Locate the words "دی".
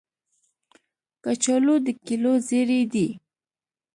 2.93-3.07